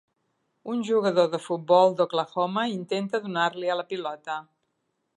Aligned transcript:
Un 0.71 0.79
jugador 0.87 1.27
de 1.33 1.41
futbol 1.43 1.95
d'Oklahoma 2.01 2.65
intenta 2.79 3.23
donar-li 3.29 3.73
a 3.75 3.81
la 3.83 3.89
pilota. 3.93 4.43